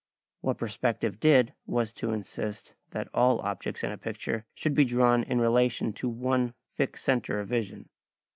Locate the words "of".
7.39-7.47